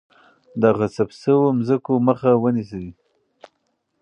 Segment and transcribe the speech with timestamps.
[0.61, 2.87] د غصب شوو ځمکو مخه ونیسئ.